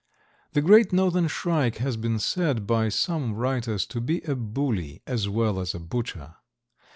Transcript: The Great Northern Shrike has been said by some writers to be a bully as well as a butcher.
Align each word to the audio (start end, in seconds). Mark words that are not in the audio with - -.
The 0.53 0.63
Great 0.63 0.91
Northern 0.91 1.27
Shrike 1.27 1.75
has 1.77 1.95
been 1.95 2.17
said 2.17 2.65
by 2.65 2.89
some 2.89 3.33
writers 3.35 3.85
to 3.85 4.01
be 4.01 4.21
a 4.23 4.35
bully 4.35 5.03
as 5.05 5.29
well 5.29 5.59
as 5.59 5.75
a 5.75 5.79
butcher. 5.79 6.37